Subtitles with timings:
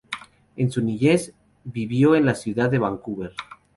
[0.55, 1.31] En su niñez,
[1.63, 3.33] vivió en la ciudad de Vancouver.